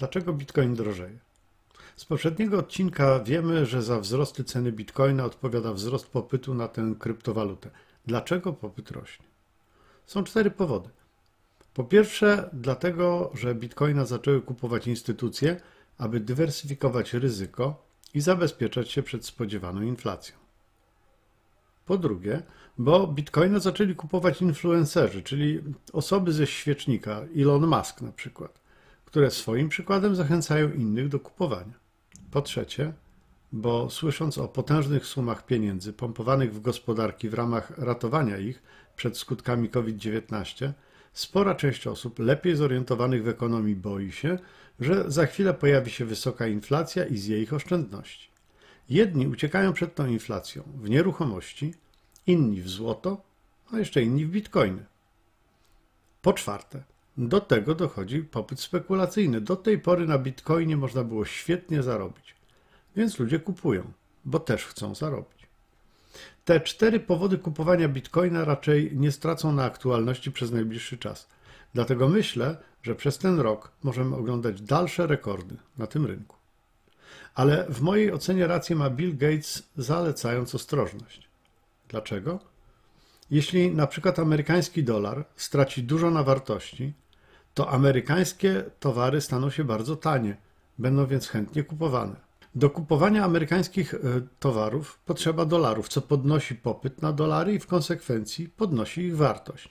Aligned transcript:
Dlaczego 0.00 0.32
bitcoin 0.32 0.74
drożeje? 0.74 1.18
Z 1.96 2.04
poprzedniego 2.04 2.58
odcinka 2.58 3.20
wiemy, 3.20 3.66
że 3.66 3.82
za 3.82 4.00
wzrosty 4.00 4.44
ceny 4.44 4.72
bitcoina 4.72 5.24
odpowiada 5.24 5.72
wzrost 5.72 6.06
popytu 6.06 6.54
na 6.54 6.68
tę 6.68 6.94
kryptowalutę. 6.98 7.70
Dlaczego 8.06 8.52
popyt 8.52 8.90
rośnie? 8.90 9.26
Są 10.06 10.24
cztery 10.24 10.50
powody. 10.50 10.88
Po 11.74 11.84
pierwsze, 11.84 12.50
dlatego, 12.52 13.30
że 13.34 13.54
bitcoina 13.54 14.04
zaczęły 14.04 14.42
kupować 14.42 14.86
instytucje, 14.86 15.60
aby 15.98 16.20
dywersyfikować 16.20 17.14
ryzyko 17.14 17.86
i 18.14 18.20
zabezpieczać 18.20 18.90
się 18.90 19.02
przed 19.02 19.26
spodziewaną 19.26 19.82
inflacją. 19.82 20.36
Po 21.86 21.98
drugie, 21.98 22.42
bo 22.78 23.06
bitcoina 23.06 23.58
zaczęli 23.58 23.94
kupować 23.94 24.42
influencerzy, 24.42 25.22
czyli 25.22 25.60
osoby 25.92 26.32
ze 26.32 26.46
świecznika, 26.46 27.22
Elon 27.36 27.66
Musk 27.66 28.00
na 28.00 28.12
przykład, 28.12 28.59
które 29.10 29.30
swoim 29.30 29.68
przykładem 29.68 30.16
zachęcają 30.16 30.72
innych 30.72 31.08
do 31.08 31.20
kupowania. 31.20 31.74
Po 32.30 32.42
trzecie, 32.42 32.92
bo 33.52 33.90
słysząc 33.90 34.38
o 34.38 34.48
potężnych 34.48 35.06
sumach 35.06 35.46
pieniędzy 35.46 35.92
pompowanych 35.92 36.54
w 36.54 36.60
gospodarki 36.60 37.28
w 37.28 37.34
ramach 37.34 37.78
ratowania 37.78 38.38
ich 38.38 38.62
przed 38.96 39.18
skutkami 39.18 39.68
COVID-19, 39.68 40.72
spora 41.12 41.54
część 41.54 41.86
osób 41.86 42.18
lepiej 42.18 42.56
zorientowanych 42.56 43.24
w 43.24 43.28
ekonomii 43.28 43.76
boi 43.76 44.12
się, 44.12 44.38
że 44.80 45.10
za 45.10 45.26
chwilę 45.26 45.54
pojawi 45.54 45.90
się 45.90 46.04
wysoka 46.04 46.46
inflacja 46.46 47.04
i 47.04 47.16
zje 47.16 47.42
ich 47.42 47.52
oszczędności. 47.52 48.30
Jedni 48.88 49.26
uciekają 49.28 49.72
przed 49.72 49.94
tą 49.94 50.06
inflacją 50.06 50.62
w 50.82 50.90
nieruchomości, 50.90 51.74
inni 52.26 52.62
w 52.62 52.68
złoto, 52.68 53.22
a 53.72 53.78
jeszcze 53.78 54.02
inni 54.02 54.26
w 54.26 54.30
bitcoiny. 54.30 54.84
Po 56.22 56.32
czwarte, 56.32 56.82
do 57.16 57.40
tego 57.40 57.74
dochodzi 57.74 58.18
popyt 58.22 58.60
spekulacyjny. 58.60 59.40
Do 59.40 59.56
tej 59.56 59.78
pory 59.78 60.06
na 60.06 60.18
bitcoinie 60.18 60.76
można 60.76 61.04
było 61.04 61.24
świetnie 61.24 61.82
zarobić, 61.82 62.34
więc 62.96 63.18
ludzie 63.18 63.38
kupują, 63.38 63.92
bo 64.24 64.40
też 64.40 64.66
chcą 64.66 64.94
zarobić. 64.94 65.40
Te 66.44 66.60
cztery 66.60 67.00
powody 67.00 67.38
kupowania 67.38 67.88
bitcoina 67.88 68.44
raczej 68.44 68.90
nie 68.94 69.12
stracą 69.12 69.52
na 69.52 69.64
aktualności 69.64 70.32
przez 70.32 70.50
najbliższy 70.50 70.98
czas. 70.98 71.28
Dlatego 71.74 72.08
myślę, 72.08 72.56
że 72.82 72.94
przez 72.94 73.18
ten 73.18 73.40
rok 73.40 73.72
możemy 73.82 74.16
oglądać 74.16 74.60
dalsze 74.60 75.06
rekordy 75.06 75.56
na 75.78 75.86
tym 75.86 76.06
rynku. 76.06 76.36
Ale 77.34 77.66
w 77.68 77.80
mojej 77.80 78.12
ocenie 78.12 78.46
rację 78.46 78.76
ma 78.76 78.90
Bill 78.90 79.16
Gates, 79.16 79.62
zalecając 79.76 80.54
ostrożność. 80.54 81.28
Dlaczego? 81.88 82.49
Jeśli 83.30 83.70
na 83.70 83.86
przykład 83.86 84.18
amerykański 84.18 84.84
dolar 84.84 85.24
straci 85.36 85.82
dużo 85.82 86.10
na 86.10 86.22
wartości, 86.22 86.92
to 87.54 87.70
amerykańskie 87.70 88.64
towary 88.80 89.20
staną 89.20 89.50
się 89.50 89.64
bardzo 89.64 89.96
tanie, 89.96 90.36
będą 90.78 91.06
więc 91.06 91.28
chętnie 91.28 91.64
kupowane. 91.64 92.16
Do 92.54 92.70
kupowania 92.70 93.24
amerykańskich 93.24 93.94
e, 93.94 93.98
towarów 94.38 94.98
potrzeba 95.06 95.44
dolarów, 95.44 95.88
co 95.88 96.00
podnosi 96.00 96.54
popyt 96.54 97.02
na 97.02 97.12
dolary 97.12 97.54
i 97.54 97.58
w 97.58 97.66
konsekwencji 97.66 98.48
podnosi 98.48 99.00
ich 99.00 99.16
wartość. 99.16 99.68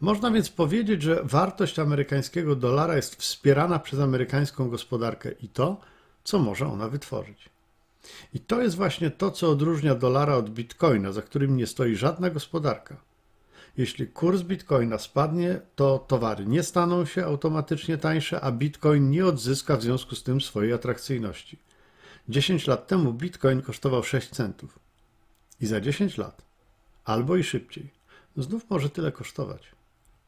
Można 0.00 0.30
więc 0.30 0.48
powiedzieć, 0.48 1.02
że 1.02 1.20
wartość 1.24 1.78
amerykańskiego 1.78 2.56
dolara 2.56 2.96
jest 2.96 3.16
wspierana 3.16 3.78
przez 3.78 4.00
amerykańską 4.00 4.70
gospodarkę 4.70 5.30
i 5.32 5.48
to, 5.48 5.80
co 6.24 6.38
może 6.38 6.66
ona 6.66 6.88
wytworzyć. 6.88 7.55
I 8.34 8.40
to 8.40 8.62
jest 8.62 8.76
właśnie 8.76 9.10
to, 9.10 9.30
co 9.30 9.50
odróżnia 9.50 9.94
dolara 9.94 10.36
od 10.36 10.50
bitcoina, 10.50 11.12
za 11.12 11.22
którym 11.22 11.56
nie 11.56 11.66
stoi 11.66 11.96
żadna 11.96 12.30
gospodarka. 12.30 12.96
Jeśli 13.76 14.06
kurs 14.06 14.42
bitcoina 14.42 14.98
spadnie, 14.98 15.60
to 15.76 15.98
towary 15.98 16.46
nie 16.46 16.62
staną 16.62 17.04
się 17.04 17.24
automatycznie 17.24 17.98
tańsze, 17.98 18.40
a 18.40 18.52
bitcoin 18.52 19.10
nie 19.10 19.26
odzyska 19.26 19.76
w 19.76 19.82
związku 19.82 20.14
z 20.14 20.22
tym 20.22 20.40
swojej 20.40 20.72
atrakcyjności. 20.72 21.58
10 22.28 22.66
lat 22.66 22.86
temu 22.86 23.12
bitcoin 23.12 23.62
kosztował 23.62 24.02
6 24.02 24.30
centów. 24.30 24.78
I 25.60 25.66
za 25.66 25.80
10 25.80 26.18
lat, 26.18 26.42
albo 27.04 27.36
i 27.36 27.44
szybciej, 27.44 27.90
znów 28.36 28.70
może 28.70 28.90
tyle 28.90 29.12
kosztować. 29.12 29.72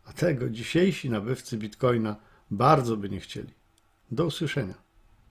A 0.04 0.12
tego 0.12 0.50
dzisiejsi 0.50 1.10
nabywcy 1.10 1.56
bitcoina 1.56 2.16
bardzo 2.50 2.96
by 2.96 3.08
nie 3.08 3.20
chcieli. 3.20 3.52
Do 4.10 4.24
usłyszenia. 4.24 4.87